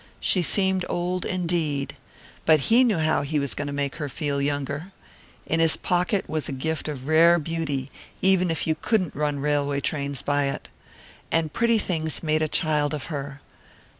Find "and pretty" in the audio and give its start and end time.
11.31-11.77